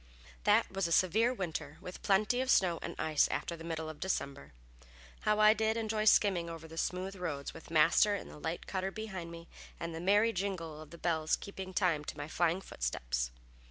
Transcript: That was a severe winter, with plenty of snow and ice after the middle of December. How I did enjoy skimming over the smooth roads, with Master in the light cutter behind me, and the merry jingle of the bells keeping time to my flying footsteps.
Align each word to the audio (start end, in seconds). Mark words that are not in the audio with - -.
That 0.45 0.71
was 0.71 0.87
a 0.87 0.91
severe 0.91 1.31
winter, 1.31 1.77
with 1.79 2.01
plenty 2.01 2.41
of 2.41 2.49
snow 2.49 2.79
and 2.81 2.95
ice 2.97 3.27
after 3.27 3.55
the 3.55 3.63
middle 3.63 3.87
of 3.87 3.99
December. 3.99 4.51
How 5.19 5.37
I 5.39 5.53
did 5.53 5.77
enjoy 5.77 6.05
skimming 6.05 6.49
over 6.49 6.67
the 6.67 6.75
smooth 6.75 7.15
roads, 7.15 7.53
with 7.53 7.69
Master 7.69 8.15
in 8.15 8.27
the 8.27 8.39
light 8.39 8.65
cutter 8.65 8.89
behind 8.89 9.29
me, 9.31 9.47
and 9.79 9.93
the 9.93 10.01
merry 10.01 10.33
jingle 10.33 10.81
of 10.81 10.89
the 10.89 10.97
bells 10.97 11.35
keeping 11.35 11.71
time 11.71 12.03
to 12.05 12.17
my 12.17 12.27
flying 12.27 12.61
footsteps. 12.61 13.29